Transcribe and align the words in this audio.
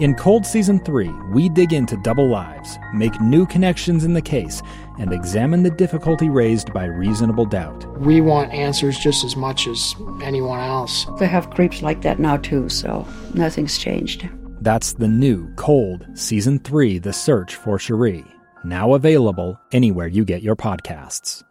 In 0.00 0.14
Cold 0.14 0.46
Season 0.46 0.78
3, 0.78 1.08
we 1.32 1.48
dig 1.48 1.72
into 1.72 1.96
double 1.96 2.28
lives, 2.28 2.78
make 2.94 3.20
new 3.20 3.44
connections 3.44 4.04
in 4.04 4.12
the 4.12 4.22
case, 4.22 4.62
and 5.00 5.12
examine 5.12 5.64
the 5.64 5.72
difficulty 5.72 6.28
raised 6.28 6.72
by 6.72 6.84
reasonable 6.84 7.44
doubt. 7.44 7.84
We 7.98 8.20
want 8.20 8.52
answers 8.52 8.96
just 8.96 9.24
as 9.24 9.34
much 9.34 9.66
as 9.66 9.96
anyone 10.22 10.60
else. 10.60 11.04
They 11.18 11.26
have 11.26 11.50
creeps 11.50 11.82
like 11.82 12.02
that 12.02 12.20
now, 12.20 12.36
too, 12.36 12.68
so 12.68 13.08
nothing's 13.34 13.76
changed. 13.76 14.28
That's 14.60 14.92
the 14.92 15.08
new 15.08 15.52
Cold 15.56 16.06
Season 16.14 16.60
3 16.60 16.98
The 16.98 17.12
Search 17.12 17.56
for 17.56 17.76
Sheree, 17.76 18.24
now 18.62 18.94
available 18.94 19.58
anywhere 19.72 20.06
you 20.06 20.24
get 20.24 20.42
your 20.42 20.54
podcasts. 20.54 21.42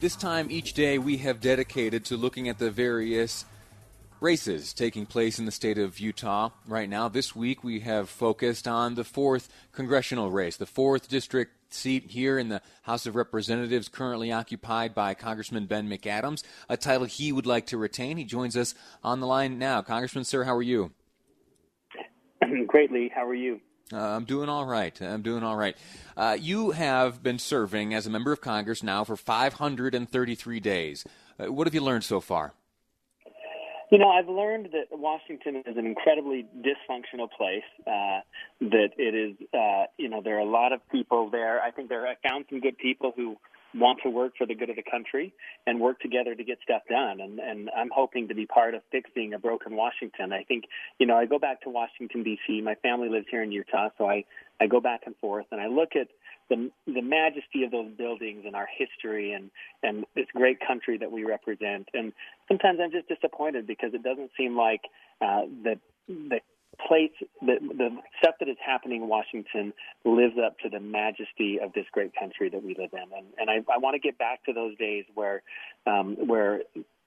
This 0.00 0.14
time 0.16 0.50
each 0.50 0.74
day 0.74 0.98
we 0.98 1.16
have 1.18 1.40
dedicated 1.40 2.04
to 2.06 2.18
looking 2.18 2.50
at 2.50 2.58
the 2.58 2.70
various 2.70 3.46
races 4.20 4.74
taking 4.74 5.06
place 5.06 5.38
in 5.38 5.46
the 5.46 5.52
state 5.52 5.78
of 5.78 5.98
Utah 5.98 6.50
right 6.66 6.88
now. 6.88 7.08
This 7.08 7.34
week 7.34 7.64
we 7.64 7.80
have 7.80 8.08
focused 8.08 8.68
on 8.68 8.94
the 8.94 9.04
fourth 9.04 9.48
congressional 9.72 10.30
race, 10.30 10.56
the 10.56 10.66
fourth 10.66 11.08
district 11.08 11.52
seat 11.72 12.10
here 12.10 12.38
in 12.38 12.48
the 12.48 12.60
House 12.82 13.06
of 13.06 13.16
Representatives, 13.16 13.88
currently 13.88 14.30
occupied 14.30 14.94
by 14.94 15.14
Congressman 15.14 15.66
Ben 15.66 15.88
McAdams, 15.88 16.42
a 16.68 16.76
title 16.76 17.06
he 17.06 17.32
would 17.32 17.46
like 17.46 17.66
to 17.66 17.78
retain. 17.78 18.16
He 18.16 18.24
joins 18.24 18.56
us 18.56 18.74
on 19.02 19.20
the 19.20 19.26
line 19.26 19.58
now. 19.58 19.80
Congressman, 19.80 20.24
sir, 20.24 20.44
how 20.44 20.54
are 20.54 20.62
you? 20.62 20.92
Greatly. 22.66 23.10
How 23.14 23.26
are 23.26 23.34
you? 23.34 23.60
Uh, 23.92 23.98
I'm 23.98 24.24
doing 24.24 24.48
all 24.48 24.66
right. 24.66 25.00
I'm 25.00 25.22
doing 25.22 25.42
all 25.42 25.56
right. 25.56 25.76
Uh, 26.16 26.36
you 26.38 26.72
have 26.72 27.22
been 27.22 27.38
serving 27.38 27.94
as 27.94 28.06
a 28.06 28.10
member 28.10 28.32
of 28.32 28.40
Congress 28.40 28.82
now 28.82 29.02
for 29.02 29.16
533 29.16 30.60
days. 30.60 31.04
Uh, 31.38 31.52
what 31.52 31.66
have 31.66 31.74
you 31.74 31.80
learned 31.80 32.04
so 32.04 32.20
far? 32.20 32.54
You 33.90 33.98
know, 33.98 34.08
I've 34.08 34.28
learned 34.28 34.68
that 34.72 34.96
Washington 34.96 35.56
is 35.66 35.76
an 35.76 35.84
incredibly 35.84 36.46
dysfunctional 36.58 37.28
place. 37.36 37.64
Uh, 37.86 38.20
that 38.60 38.90
it 38.96 39.14
is, 39.14 39.36
uh, 39.52 39.86
you 39.98 40.08
know, 40.08 40.20
there 40.22 40.36
are 40.36 40.40
a 40.40 40.50
lot 40.50 40.72
of 40.72 40.80
people 40.90 41.28
there. 41.30 41.60
I 41.60 41.72
think 41.72 41.88
there 41.88 42.06
I 42.06 42.14
found 42.28 42.44
some 42.48 42.60
good 42.60 42.78
people 42.78 43.12
who 43.16 43.36
want 43.74 44.00
to 44.02 44.10
work 44.10 44.32
for 44.36 44.46
the 44.46 44.54
good 44.54 44.70
of 44.70 44.76
the 44.76 44.82
country 44.82 45.32
and 45.66 45.80
work 45.80 46.00
together 46.00 46.34
to 46.34 46.44
get 46.44 46.58
stuff 46.62 46.82
done. 46.88 47.20
And, 47.20 47.38
and 47.38 47.70
I'm 47.76 47.90
hoping 47.94 48.28
to 48.28 48.34
be 48.34 48.46
part 48.46 48.74
of 48.74 48.82
fixing 48.90 49.34
a 49.34 49.38
broken 49.38 49.76
Washington. 49.76 50.32
I 50.32 50.42
think, 50.44 50.64
you 50.98 51.06
know, 51.06 51.16
I 51.16 51.26
go 51.26 51.38
back 51.38 51.62
to 51.62 51.70
Washington 51.70 52.22
D.C. 52.22 52.60
My 52.62 52.74
family 52.76 53.08
lives 53.08 53.26
here 53.30 53.42
in 53.42 53.52
Utah, 53.52 53.90
so 53.98 54.08
I 54.08 54.24
I 54.62 54.66
go 54.66 54.80
back 54.80 55.02
and 55.06 55.16
forth 55.16 55.46
and 55.52 55.60
I 55.60 55.68
look 55.68 55.96
at 55.96 56.08
the 56.50 56.70
the 56.86 57.00
majesty 57.00 57.64
of 57.64 57.70
those 57.70 57.90
buildings 57.96 58.42
and 58.46 58.54
our 58.54 58.68
history 58.76 59.32
and 59.32 59.50
and 59.82 60.04
this 60.14 60.26
great 60.34 60.58
country 60.66 60.98
that 60.98 61.10
we 61.10 61.24
represent. 61.24 61.88
And 61.94 62.12
sometimes 62.48 62.78
I'm 62.82 62.90
just 62.90 63.08
disappointed 63.08 63.66
because 63.66 63.94
it 63.94 64.02
doesn't 64.02 64.30
seem 64.36 64.56
like 64.56 64.82
uh, 65.20 65.42
the 65.62 65.78
the 66.08 66.40
place 66.86 67.12
the 67.40 67.58
the 67.60 67.90
stuff 68.22 68.34
that 68.40 68.48
is 68.48 68.56
happening 68.64 69.02
in 69.02 69.08
Washington 69.08 69.72
lives 70.04 70.36
up 70.44 70.58
to 70.60 70.68
the 70.68 70.80
majesty 70.80 71.58
of 71.60 71.72
this 71.72 71.86
great 71.92 72.12
country 72.14 72.48
that 72.48 72.62
we 72.62 72.74
live 72.74 72.90
in. 72.92 73.16
And 73.16 73.26
and 73.38 73.50
I, 73.50 73.56
I 73.72 73.78
want 73.78 73.94
to 73.94 74.00
get 74.00 74.18
back 74.18 74.44
to 74.44 74.52
those 74.52 74.76
days 74.78 75.04
where 75.14 75.42
um, 75.86 76.16
where 76.26 76.62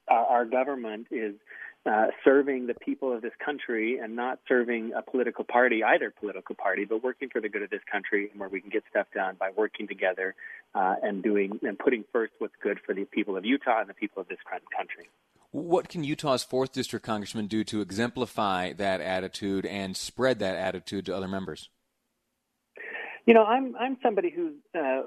our, 0.08 0.26
our 0.26 0.46
government 0.46 1.08
is 1.12 1.36
uh, 1.86 2.08
serving 2.24 2.68
the 2.68 2.74
people 2.76 3.14
of 3.14 3.22
this 3.22 3.34
country 3.44 4.00
and 4.00 4.16
not 4.16 4.40
serving 4.48 4.94
a 4.96 5.02
political 5.02 5.44
party, 5.44 5.84
either 5.84 6.14
political 6.18 6.56
party, 6.56 6.86
but 6.86 7.04
working 7.04 7.28
for 7.30 7.42
the 7.42 7.50
good 7.50 7.62
of 7.62 7.70
this 7.70 7.82
country 7.92 8.30
and 8.32 8.40
where 8.40 8.48
we 8.48 8.62
can 8.62 8.70
get 8.70 8.84
stuff 8.90 9.08
done 9.14 9.36
by 9.38 9.50
working 9.56 9.86
together 9.88 10.34
uh, 10.76 10.96
and 11.04 11.22
doing 11.22 11.60
and 11.62 11.78
putting 11.78 12.06
first 12.14 12.32
what's 12.40 12.56
good 12.62 12.80
for 12.86 12.96
the 12.96 13.04
people 13.06 13.36
of 13.36 13.44
Utah 13.44 13.82
and 13.82 13.90
the 13.90 13.94
people 13.94 14.22
of 14.22 14.28
this 14.30 14.40
country. 14.48 15.10
What 15.54 15.88
can 15.88 16.04
Utah's 16.04 16.44
fourth 16.44 16.74
district 16.74 17.06
congressman 17.06 17.46
do 17.46 17.64
to 17.66 17.80
exemplify 17.80 18.74
that 18.74 19.02
attitude 19.02 19.68
and 19.68 19.96
spread 19.96 20.40
that 20.40 20.56
attitude 20.56 21.06
to 21.06 21.16
other 21.16 21.28
members? 21.28 21.70
You 23.28 23.36
know, 23.36 23.46
I'm 23.46 23.76
I'm 23.80 23.98
somebody 24.02 24.32
who's 24.32 24.56
uh, 24.74 25.04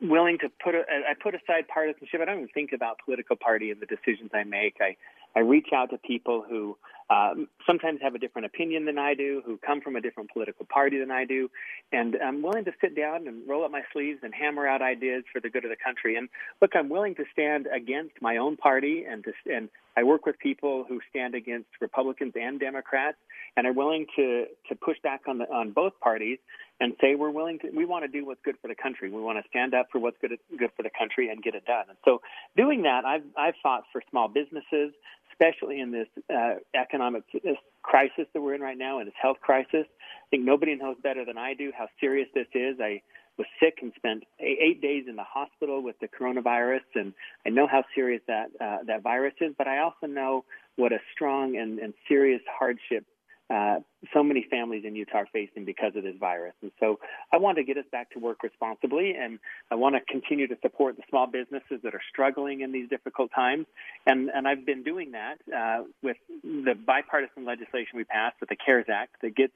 willing 0.00 0.38
to 0.42 0.48
put 0.62 0.76
a, 0.76 0.82
I 0.88 1.14
put 1.20 1.34
aside 1.34 1.66
partisanship. 1.66 2.20
I 2.20 2.24
don't 2.24 2.36
even 2.36 2.48
think 2.54 2.70
about 2.72 2.98
political 3.04 3.34
party 3.34 3.72
in 3.72 3.80
the 3.80 3.86
decisions 3.86 4.30
I 4.32 4.44
make. 4.44 4.76
I 4.80 4.96
I 5.34 5.40
reach 5.40 5.70
out 5.74 5.90
to 5.90 5.98
people 5.98 6.44
who 6.48 6.78
um, 7.10 7.48
sometimes 7.66 8.00
have 8.02 8.14
a 8.14 8.18
different 8.18 8.46
opinion 8.46 8.86
than 8.86 8.98
I 8.98 9.14
do, 9.14 9.42
who 9.44 9.58
come 9.58 9.80
from 9.80 9.96
a 9.96 10.00
different 10.00 10.30
political 10.32 10.66
party 10.66 10.98
than 10.98 11.10
I 11.10 11.24
do, 11.24 11.50
and 11.92 12.16
I'm 12.16 12.42
willing 12.42 12.64
to 12.64 12.72
sit 12.80 12.96
down 12.96 13.28
and 13.28 13.46
roll 13.48 13.64
up 13.64 13.70
my 13.70 13.82
sleeves 13.92 14.20
and 14.22 14.32
hammer 14.34 14.66
out 14.66 14.80
ideas 14.80 15.24
for 15.32 15.40
the 15.40 15.50
good 15.50 15.64
of 15.64 15.70
the 15.70 15.76
country. 15.82 16.16
And 16.16 16.28
look, 16.62 16.70
I'm 16.74 16.88
willing 16.88 17.14
to 17.16 17.24
stand 17.32 17.66
against 17.74 18.14
my 18.22 18.38
own 18.38 18.56
party, 18.56 19.04
and 19.08 19.24
to, 19.24 19.32
and 19.54 19.68
I 19.96 20.02
work 20.04 20.24
with 20.24 20.38
people 20.38 20.84
who 20.88 21.00
stand 21.10 21.34
against 21.34 21.68
Republicans 21.80 22.32
and 22.36 22.58
Democrats, 22.58 23.18
and 23.56 23.66
are 23.66 23.72
willing 23.72 24.06
to 24.16 24.46
to 24.68 24.74
push 24.74 24.96
back 25.02 25.22
on 25.28 25.38
the 25.38 25.44
on 25.52 25.72
both 25.72 25.98
parties 26.00 26.38
and 26.80 26.94
say 27.00 27.14
we're 27.14 27.30
willing 27.30 27.58
to 27.60 27.70
we 27.70 27.84
want 27.84 28.04
to 28.04 28.08
do 28.08 28.26
what's 28.26 28.40
good 28.44 28.56
for 28.60 28.68
the 28.68 28.74
country. 28.74 29.10
We 29.10 29.20
want 29.20 29.38
to 29.42 29.48
stand 29.48 29.74
up 29.74 29.88
for 29.92 29.98
what's 29.98 30.16
good 30.20 30.32
good 30.58 30.70
for 30.76 30.82
the 30.82 30.90
country 30.96 31.28
and 31.28 31.42
get 31.42 31.54
it 31.54 31.64
done. 31.64 31.84
And 31.88 31.98
so, 32.04 32.20
doing 32.56 32.82
that, 32.82 33.04
I've 33.04 33.24
I've 33.36 33.54
fought 33.62 33.84
for 33.92 34.02
small 34.10 34.28
businesses 34.28 34.92
especially 35.34 35.80
in 35.80 35.90
this 35.90 36.08
uh, 36.32 36.54
economic 36.74 37.24
this 37.32 37.56
crisis 37.82 38.26
that 38.32 38.40
we're 38.40 38.54
in 38.54 38.60
right 38.60 38.78
now, 38.78 38.98
and 38.98 39.06
this 39.06 39.14
health 39.20 39.38
crisis. 39.40 39.84
I 39.84 40.26
think 40.30 40.44
nobody 40.44 40.74
knows 40.76 40.96
better 41.02 41.24
than 41.24 41.36
I 41.38 41.54
do 41.54 41.72
how 41.76 41.88
serious 42.00 42.28
this 42.34 42.46
is. 42.54 42.76
I 42.80 43.02
was 43.36 43.46
sick 43.60 43.78
and 43.82 43.92
spent 43.96 44.22
eight 44.38 44.80
days 44.80 45.04
in 45.08 45.16
the 45.16 45.24
hospital 45.24 45.82
with 45.82 45.96
the 46.00 46.08
coronavirus, 46.08 46.84
and 46.94 47.12
I 47.44 47.50
know 47.50 47.66
how 47.66 47.84
serious 47.94 48.22
that 48.28 48.50
uh, 48.60 48.78
that 48.86 49.02
virus 49.02 49.34
is. 49.40 49.54
But 49.58 49.66
I 49.66 49.80
also 49.80 50.06
know 50.06 50.44
what 50.76 50.92
a 50.92 50.98
strong 51.12 51.56
and, 51.56 51.78
and 51.78 51.94
serious 52.08 52.42
hardship 52.48 53.04
uh, 53.50 53.76
so 54.12 54.22
many 54.22 54.46
families 54.50 54.84
in 54.86 54.96
Utah 54.96 55.18
are 55.18 55.28
facing 55.32 55.64
because 55.64 55.92
of 55.96 56.02
this 56.02 56.16
virus. 56.18 56.54
And 56.62 56.72
so 56.80 56.98
I 57.32 57.36
want 57.36 57.58
to 57.58 57.64
get 57.64 57.76
us 57.76 57.84
back 57.92 58.10
to 58.12 58.18
work 58.18 58.42
responsibly, 58.42 59.14
and 59.14 59.38
I 59.70 59.74
want 59.74 59.96
to 59.96 60.00
continue 60.10 60.46
to 60.48 60.56
support 60.62 60.96
the 60.96 61.02
small 61.10 61.26
businesses 61.26 61.80
that 61.82 61.94
are 61.94 62.00
struggling 62.10 62.62
in 62.62 62.72
these 62.72 62.88
difficult 62.88 63.30
times. 63.34 63.66
And, 64.06 64.30
and 64.30 64.48
I've 64.48 64.64
been 64.64 64.82
doing 64.82 65.12
that 65.12 65.36
uh, 65.54 65.84
with 66.02 66.16
the 66.42 66.74
bipartisan 66.74 67.44
legislation 67.44 67.96
we 67.96 68.04
passed 68.04 68.36
with 68.40 68.48
the 68.48 68.56
CARES 68.56 68.86
Act 68.88 69.16
that 69.22 69.36
gets 69.36 69.52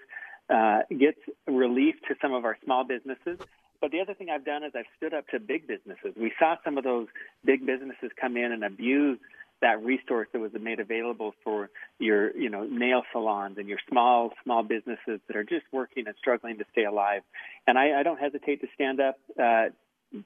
uh, 0.50 0.80
gets 0.88 1.18
relief 1.46 1.96
to 2.08 2.14
some 2.22 2.32
of 2.32 2.46
our 2.46 2.56
small 2.64 2.82
businesses. 2.82 3.38
But 3.82 3.90
the 3.90 4.00
other 4.00 4.14
thing 4.14 4.28
I've 4.30 4.46
done 4.46 4.64
is 4.64 4.72
I've 4.74 4.86
stood 4.96 5.12
up 5.12 5.28
to 5.28 5.38
big 5.38 5.66
businesses. 5.66 6.14
We 6.16 6.32
saw 6.38 6.56
some 6.64 6.78
of 6.78 6.84
those 6.84 7.06
big 7.44 7.66
businesses 7.66 8.10
come 8.18 8.36
in 8.38 8.52
and 8.52 8.64
abuse 8.64 9.18
that 9.60 9.82
resource 9.82 10.28
that 10.32 10.38
was 10.38 10.52
made 10.60 10.80
available 10.80 11.34
for 11.44 11.70
your 11.98 12.36
you 12.36 12.50
know 12.50 12.64
nail 12.64 13.02
salons 13.12 13.58
and 13.58 13.68
your 13.68 13.78
small 13.88 14.30
small 14.44 14.62
businesses 14.62 15.20
that 15.26 15.36
are 15.36 15.44
just 15.44 15.64
working 15.72 16.06
and 16.06 16.14
struggling 16.18 16.58
to 16.58 16.64
stay 16.72 16.84
alive. 16.84 17.22
And 17.66 17.78
i, 17.78 18.00
I 18.00 18.02
don't 18.02 18.20
hesitate 18.20 18.60
to 18.60 18.68
stand 18.74 19.00
up 19.00 19.18
uh, 19.40 19.66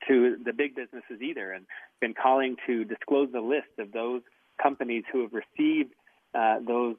to 0.09 0.37
the 0.45 0.53
big 0.53 0.77
businesses 0.77 1.21
either 1.21 1.53
and 1.53 1.67
been 2.01 2.15
calling 2.15 2.57
to 2.67 2.85
disclose 2.85 3.31
the 3.33 3.41
list 3.41 3.79
of 3.79 3.93
those 3.93 4.23
companies 4.63 5.05
who 5.13 5.23
have 5.23 5.33
received 5.33 5.93
uh, 6.35 6.59
those 6.67 6.97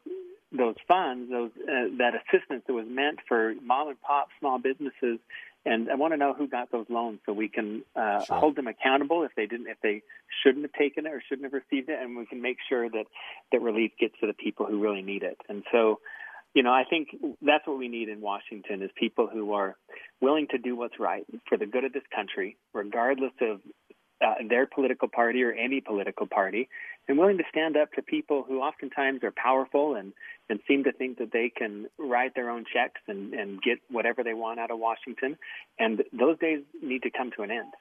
those 0.51 0.75
funds 0.87 1.31
those 1.31 1.51
uh, 1.63 1.89
that 1.97 2.13
assistance 2.15 2.63
that 2.67 2.73
was 2.73 2.85
meant 2.87 3.19
for 3.27 3.53
mom 3.63 3.89
and 3.89 4.01
pop 4.01 4.29
small 4.39 4.59
businesses 4.59 5.19
and 5.65 5.89
I 5.89 5.95
want 5.95 6.13
to 6.13 6.17
know 6.17 6.33
who 6.33 6.47
got 6.47 6.71
those 6.71 6.85
loans 6.89 7.19
so 7.25 7.33
we 7.33 7.47
can 7.47 7.83
uh, 7.95 8.23
sure. 8.23 8.35
hold 8.35 8.55
them 8.55 8.67
accountable 8.67 9.23
if 9.23 9.31
they 9.35 9.45
didn't, 9.45 9.67
if 9.67 9.77
they 9.81 10.01
shouldn't 10.43 10.63
have 10.65 10.73
taken 10.73 11.05
it 11.05 11.13
or 11.13 11.21
shouldn't 11.27 11.45
have 11.45 11.53
received 11.53 11.89
it, 11.89 11.99
and 12.01 12.17
we 12.17 12.25
can 12.25 12.41
make 12.41 12.57
sure 12.67 12.89
that 12.89 13.05
that 13.51 13.61
relief 13.61 13.91
gets 13.99 14.15
to 14.19 14.27
the 14.27 14.33
people 14.33 14.65
who 14.65 14.81
really 14.81 15.01
need 15.01 15.23
it. 15.23 15.37
And 15.47 15.63
so, 15.71 15.99
you 16.53 16.63
know, 16.63 16.71
I 16.71 16.83
think 16.89 17.09
that's 17.41 17.65
what 17.65 17.77
we 17.77 17.87
need 17.87 18.09
in 18.09 18.21
Washington 18.21 18.81
is 18.83 18.91
people 18.95 19.27
who 19.31 19.53
are 19.53 19.75
willing 20.21 20.47
to 20.51 20.57
do 20.57 20.75
what's 20.75 20.99
right 20.99 21.25
for 21.47 21.57
the 21.57 21.65
good 21.65 21.85
of 21.85 21.93
this 21.93 22.03
country, 22.13 22.57
regardless 22.73 23.33
of 23.41 23.61
uh, 24.23 24.35
their 24.47 24.65
political 24.65 25.07
party 25.07 25.43
or 25.43 25.51
any 25.51 25.81
political 25.81 26.27
party, 26.27 26.69
and 27.07 27.17
willing 27.17 27.37
to 27.37 27.43
stand 27.49 27.75
up 27.75 27.91
to 27.93 28.01
people 28.01 28.43
who 28.47 28.59
oftentimes 28.59 29.23
are 29.23 29.33
powerful 29.35 29.95
and, 29.95 30.13
and 30.49 30.59
seem 30.67 30.83
to 30.85 30.91
think 30.91 31.17
that 31.17 31.31
they 31.31 31.51
can 31.55 31.87
write 31.97 32.33
their 32.35 32.49
own 32.49 32.63
checks 32.71 33.01
and, 33.07 33.33
and 33.33 33.61
get 33.61 33.79
whatever 33.89 34.23
they 34.23 34.33
want 34.33 34.59
out 34.59 34.71
of 34.71 34.79
Washington. 34.79 35.37
And 35.77 36.03
those 36.13 36.37
days 36.39 36.61
need 36.81 37.03
to 37.03 37.09
come 37.09 37.31
to 37.35 37.43
an 37.43 37.51
end. 37.51 37.73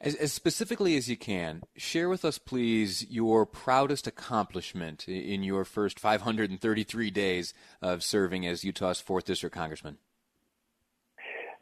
As, 0.00 0.16
as, 0.16 0.32
specifically 0.32 0.96
as 0.96 1.08
you 1.08 1.16
can, 1.16 1.62
share 1.76 2.08
with 2.08 2.24
us, 2.24 2.36
please, 2.36 3.06
your 3.08 3.46
proudest 3.46 4.06
accomplishment 4.06 5.08
in 5.08 5.42
your 5.42 5.64
first 5.64 5.98
533 6.00 7.10
days 7.10 7.54
of 7.80 8.02
serving 8.02 8.46
as 8.46 8.64
Utah's 8.64 9.02
4th 9.02 9.24
District 9.24 9.54
Congressman. 9.54 9.98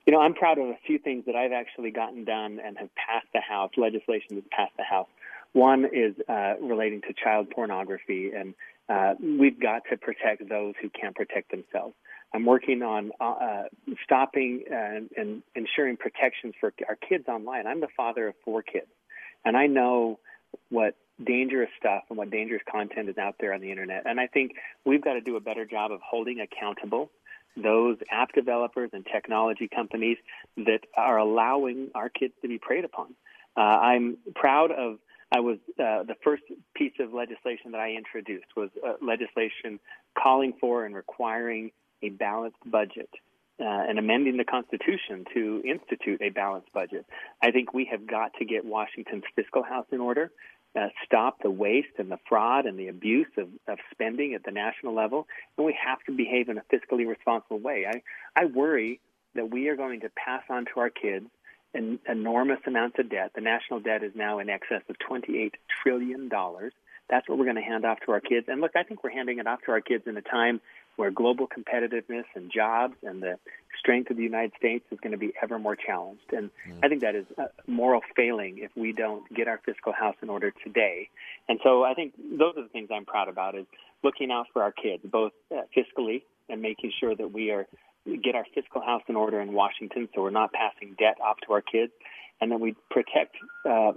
You 0.06 0.12
know, 0.12 0.20
I'm 0.20 0.34
proud 0.34 0.58
of 0.58 0.66
a 0.66 0.76
few 0.86 0.98
things 0.98 1.24
that 1.26 1.36
I've 1.36 1.52
actually 1.52 1.90
gotten 1.90 2.24
done 2.24 2.58
and 2.64 2.76
have 2.78 2.88
passed 2.94 3.28
the 3.32 3.40
House, 3.40 3.70
legislation 3.76 4.34
that's 4.34 4.46
passed 4.50 4.76
the 4.76 4.84
House. 4.84 5.08
One 5.52 5.84
is 5.84 6.14
uh, 6.28 6.54
relating 6.60 7.02
to 7.02 7.12
child 7.12 7.50
pornography, 7.50 8.32
and 8.34 8.54
uh, 8.88 9.14
we've 9.20 9.60
got 9.60 9.82
to 9.90 9.96
protect 9.96 10.48
those 10.48 10.74
who 10.80 10.88
can't 10.88 11.14
protect 11.14 11.50
themselves. 11.50 11.94
I'm 12.34 12.46
working 12.46 12.82
on 12.82 13.12
uh, 13.20 13.24
uh, 13.24 13.62
stopping 14.02 14.64
and, 14.70 15.10
and 15.16 15.42
ensuring 15.54 15.98
protections 15.98 16.54
for 16.58 16.72
our 16.88 16.96
kids 16.96 17.28
online. 17.28 17.66
I'm 17.66 17.80
the 17.80 17.88
father 17.96 18.28
of 18.28 18.34
four 18.44 18.62
kids, 18.62 18.90
and 19.44 19.56
I 19.56 19.66
know 19.66 20.18
what 20.70 20.96
dangerous 21.22 21.70
stuff 21.78 22.04
and 22.08 22.18
what 22.18 22.30
dangerous 22.30 22.62
content 22.70 23.08
is 23.08 23.18
out 23.18 23.36
there 23.38 23.52
on 23.52 23.60
the 23.60 23.70
internet. 23.70 24.02
And 24.06 24.18
I 24.18 24.26
think 24.26 24.52
we've 24.84 25.04
got 25.04 25.12
to 25.12 25.20
do 25.20 25.36
a 25.36 25.40
better 25.40 25.64
job 25.64 25.92
of 25.92 26.00
holding 26.02 26.40
accountable 26.40 27.10
those 27.56 27.96
app 28.10 28.32
developers 28.32 28.90
and 28.92 29.04
technology 29.04 29.68
companies 29.68 30.18
that 30.56 30.80
are 30.96 31.18
allowing 31.18 31.90
our 31.94 32.08
kids 32.08 32.34
to 32.42 32.48
be 32.48 32.58
preyed 32.58 32.84
upon. 32.84 33.14
Uh, 33.56 33.60
I'm 33.60 34.16
proud 34.34 34.70
of. 34.70 34.98
I 35.34 35.40
was 35.40 35.58
uh, 35.78 36.02
the 36.02 36.16
first 36.22 36.42
piece 36.74 36.92
of 37.00 37.14
legislation 37.14 37.72
that 37.72 37.80
I 37.80 37.92
introduced 37.92 38.46
was 38.56 38.68
uh, 38.86 38.94
legislation 39.00 39.80
calling 40.16 40.52
for 40.60 40.84
and 40.84 40.94
requiring 40.94 41.70
a 42.02 42.10
balanced 42.10 42.58
budget 42.66 43.08
uh, 43.62 43.84
and 43.88 43.98
amending 43.98 44.36
the 44.36 44.44
Constitution 44.44 45.24
to 45.34 45.62
institute 45.64 46.20
a 46.20 46.30
balanced 46.30 46.72
budget. 46.72 47.06
I 47.40 47.52
think 47.52 47.72
we 47.72 47.84
have 47.92 48.06
got 48.06 48.32
to 48.40 48.44
get 48.44 48.64
Washington's 48.64 49.22
fiscal 49.36 49.62
house 49.62 49.86
in 49.92 50.00
order, 50.00 50.32
uh, 50.74 50.88
stop 51.04 51.36
the 51.42 51.50
waste 51.50 51.94
and 51.98 52.10
the 52.10 52.18
fraud 52.28 52.66
and 52.66 52.78
the 52.78 52.88
abuse 52.88 53.28
of, 53.36 53.48
of 53.68 53.78
spending 53.92 54.34
at 54.34 54.42
the 54.42 54.50
national 54.50 54.94
level, 54.94 55.28
and 55.56 55.66
we 55.66 55.78
have 55.84 55.98
to 56.06 56.12
behave 56.12 56.48
in 56.48 56.58
a 56.58 56.62
fiscally 56.72 57.06
responsible 57.06 57.60
way. 57.60 57.86
I, 57.86 58.02
I 58.34 58.46
worry 58.46 59.00
that 59.34 59.50
we 59.50 59.68
are 59.68 59.76
going 59.76 60.00
to 60.00 60.08
pass 60.10 60.42
on 60.50 60.64
to 60.74 60.80
our 60.80 60.90
kids 60.90 61.26
an 61.74 62.00
enormous 62.08 62.58
amounts 62.66 62.98
of 62.98 63.10
debt. 63.10 63.32
The 63.34 63.40
national 63.40 63.80
debt 63.80 64.02
is 64.02 64.12
now 64.14 64.40
in 64.40 64.50
excess 64.50 64.82
of 64.88 64.96
$28 65.10 65.52
trillion. 65.82 66.28
That's 67.08 67.28
what 67.28 67.38
we're 67.38 67.44
going 67.44 67.56
to 67.56 67.62
hand 67.62 67.84
off 67.84 67.98
to 68.06 68.12
our 68.12 68.20
kids. 68.20 68.46
And 68.48 68.60
look, 68.60 68.72
I 68.76 68.82
think 68.82 69.04
we're 69.04 69.10
handing 69.10 69.38
it 69.38 69.46
off 69.46 69.60
to 69.66 69.72
our 69.72 69.80
kids 69.80 70.04
in 70.06 70.16
a 70.16 70.22
time 70.22 70.60
where 70.96 71.10
global 71.10 71.46
competitiveness 71.46 72.24
and 72.34 72.50
jobs 72.52 72.94
and 73.02 73.22
the 73.22 73.38
strength 73.78 74.10
of 74.10 74.16
the 74.16 74.22
United 74.22 74.52
States 74.56 74.84
is 74.90 74.98
going 75.00 75.12
to 75.12 75.18
be 75.18 75.32
ever 75.42 75.58
more 75.58 75.76
challenged. 75.76 76.32
And 76.32 76.50
mm. 76.68 76.78
I 76.82 76.88
think 76.88 77.00
that 77.00 77.14
is 77.14 77.26
a 77.38 77.48
moral 77.66 78.00
failing 78.14 78.58
if 78.58 78.70
we 78.76 78.92
don't 78.92 79.24
get 79.34 79.48
our 79.48 79.60
fiscal 79.64 79.92
house 79.92 80.16
in 80.22 80.28
order 80.28 80.52
today. 80.64 81.08
And 81.48 81.58
so 81.62 81.84
I 81.84 81.94
think 81.94 82.14
those 82.16 82.54
are 82.56 82.62
the 82.62 82.68
things 82.68 82.88
I'm 82.94 83.06
proud 83.06 83.28
about 83.28 83.54
is 83.54 83.66
looking 84.04 84.30
out 84.30 84.46
for 84.52 84.62
our 84.62 84.72
kids, 84.72 85.02
both 85.04 85.32
uh, 85.50 85.62
fiscally 85.76 86.22
and 86.48 86.60
making 86.60 86.92
sure 87.00 87.14
that 87.14 87.32
we 87.32 87.50
are 87.50 87.66
get 88.22 88.34
our 88.34 88.44
fiscal 88.52 88.80
house 88.80 89.02
in 89.08 89.14
order 89.14 89.40
in 89.40 89.52
Washington 89.52 90.08
so 90.12 90.22
we're 90.22 90.30
not 90.30 90.52
passing 90.52 90.96
debt 90.98 91.18
off 91.24 91.36
to 91.46 91.52
our 91.52 91.62
kids 91.62 91.92
and 92.40 92.50
then 92.50 92.58
we 92.58 92.74
protect 92.90 93.36
uh, 93.64 93.92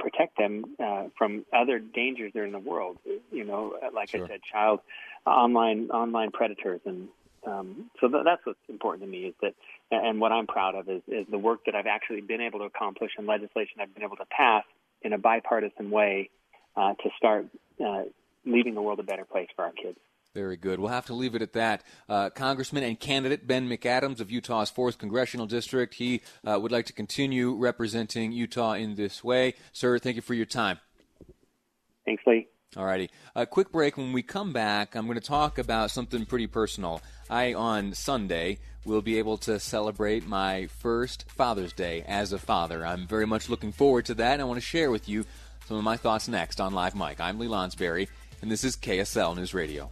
protect 0.00 0.36
them 0.36 0.64
uh, 0.82 1.04
from 1.16 1.44
other 1.52 1.78
dangers 1.78 2.32
that 2.32 2.40
are 2.40 2.44
in 2.44 2.52
the 2.52 2.58
world. 2.58 2.98
You 3.30 3.44
know, 3.44 3.74
like 3.94 4.10
sure. 4.10 4.24
I 4.24 4.28
said, 4.28 4.40
child 4.42 4.80
online 5.26 5.90
online 5.90 6.30
predators, 6.32 6.80
and 6.84 7.08
um, 7.46 7.90
so 8.00 8.08
th- 8.08 8.24
that's 8.24 8.44
what's 8.44 8.58
important 8.68 9.04
to 9.04 9.08
me 9.08 9.26
is 9.26 9.34
that, 9.42 9.54
and 9.90 10.20
what 10.20 10.32
I'm 10.32 10.46
proud 10.46 10.74
of 10.74 10.88
is, 10.88 11.02
is 11.08 11.26
the 11.30 11.38
work 11.38 11.64
that 11.66 11.74
I've 11.74 11.86
actually 11.86 12.20
been 12.20 12.40
able 12.40 12.58
to 12.60 12.66
accomplish 12.66 13.12
and 13.16 13.26
legislation 13.26 13.80
I've 13.80 13.94
been 13.94 14.02
able 14.02 14.16
to 14.16 14.26
pass 14.26 14.64
in 15.02 15.12
a 15.12 15.18
bipartisan 15.18 15.90
way 15.90 16.30
uh, 16.76 16.94
to 16.94 17.10
start 17.16 17.46
uh, 17.84 18.02
leaving 18.44 18.74
the 18.74 18.82
world 18.82 19.00
a 19.00 19.02
better 19.02 19.24
place 19.24 19.48
for 19.56 19.64
our 19.64 19.72
kids. 19.72 19.98
Very 20.34 20.56
good. 20.56 20.78
We'll 20.78 20.90
have 20.90 21.06
to 21.06 21.14
leave 21.14 21.34
it 21.34 21.42
at 21.42 21.54
that. 21.54 21.82
Uh, 22.08 22.30
Congressman 22.30 22.84
and 22.84 22.98
candidate 22.98 23.48
Ben 23.48 23.68
McAdams 23.68 24.20
of 24.20 24.30
Utah's 24.30 24.70
4th 24.70 24.96
Congressional 24.96 25.46
District. 25.46 25.94
He 25.94 26.22
uh, 26.46 26.58
would 26.60 26.70
like 26.70 26.86
to 26.86 26.92
continue 26.92 27.54
representing 27.54 28.30
Utah 28.30 28.74
in 28.74 28.94
this 28.94 29.24
way. 29.24 29.54
Sir, 29.72 29.98
thank 29.98 30.14
you 30.14 30.22
for 30.22 30.34
your 30.34 30.46
time. 30.46 30.78
Thanks, 32.04 32.22
Lee. 32.26 32.46
All 32.76 32.84
righty. 32.84 33.10
A 33.34 33.44
quick 33.44 33.72
break. 33.72 33.96
When 33.96 34.12
we 34.12 34.22
come 34.22 34.52
back, 34.52 34.94
I'm 34.94 35.06
going 35.06 35.18
to 35.18 35.26
talk 35.26 35.58
about 35.58 35.90
something 35.90 36.24
pretty 36.24 36.46
personal. 36.46 37.02
I, 37.28 37.52
on 37.52 37.92
Sunday, 37.94 38.58
will 38.84 39.02
be 39.02 39.18
able 39.18 39.36
to 39.38 39.58
celebrate 39.58 40.26
my 40.26 40.66
first 40.66 41.28
Father's 41.28 41.72
Day 41.72 42.04
as 42.06 42.32
a 42.32 42.38
father. 42.38 42.86
I'm 42.86 43.08
very 43.08 43.26
much 43.26 43.48
looking 43.48 43.72
forward 43.72 44.04
to 44.06 44.14
that, 44.14 44.34
and 44.34 44.42
I 44.42 44.44
want 44.44 44.58
to 44.58 44.66
share 44.66 44.92
with 44.92 45.08
you 45.08 45.24
some 45.66 45.76
of 45.76 45.84
my 45.84 45.96
thoughts 45.96 46.28
next 46.28 46.60
on 46.60 46.72
Live 46.72 46.94
Mic. 46.94 47.20
I'm 47.20 47.40
Lee 47.40 47.48
Lonsberry, 47.48 48.08
and 48.40 48.50
this 48.50 48.62
is 48.62 48.76
KSL 48.76 49.36
News 49.36 49.52
Radio. 49.52 49.90